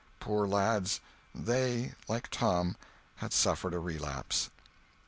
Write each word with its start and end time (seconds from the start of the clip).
Poor 0.19 0.47
lads! 0.47 0.99
they—like 1.35 2.29
Tom—had 2.31 3.31
suffered 3.31 3.75
a 3.75 3.79
relapse. 3.79 4.49